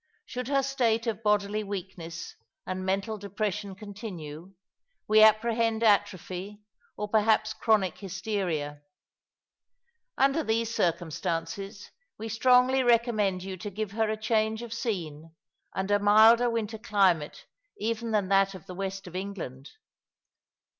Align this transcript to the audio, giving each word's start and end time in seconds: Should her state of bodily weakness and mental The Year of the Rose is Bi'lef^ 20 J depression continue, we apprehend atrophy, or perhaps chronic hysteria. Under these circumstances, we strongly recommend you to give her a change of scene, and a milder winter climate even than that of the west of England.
Should 0.25 0.47
her 0.47 0.63
state 0.63 1.05
of 1.05 1.21
bodily 1.21 1.63
weakness 1.63 2.35
and 2.65 2.83
mental 2.83 3.19
The 3.19 3.25
Year 3.27 3.31
of 3.33 3.37
the 3.37 3.43
Rose 3.43 3.49
is 3.53 3.53
Bi'lef^ 3.53 3.65
20 3.67 3.67
J 3.67 3.69
depression 3.91 3.93
continue, 4.09 4.53
we 5.07 5.21
apprehend 5.21 5.83
atrophy, 5.83 6.61
or 6.97 7.07
perhaps 7.07 7.53
chronic 7.53 7.99
hysteria. 7.99 8.81
Under 10.17 10.41
these 10.43 10.73
circumstances, 10.73 11.91
we 12.17 12.27
strongly 12.29 12.81
recommend 12.81 13.43
you 13.43 13.57
to 13.57 13.69
give 13.69 13.91
her 13.91 14.09
a 14.09 14.17
change 14.17 14.63
of 14.63 14.73
scene, 14.73 15.35
and 15.75 15.91
a 15.91 15.99
milder 15.99 16.49
winter 16.49 16.79
climate 16.79 17.45
even 17.77 18.09
than 18.09 18.27
that 18.29 18.55
of 18.55 18.65
the 18.65 18.73
west 18.73 19.05
of 19.05 19.15
England. 19.15 19.69